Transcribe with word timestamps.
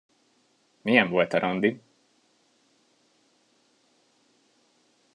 Milyen 0.81 1.09
volt 1.09 1.33
a 1.33 1.39
randi? 1.39 1.81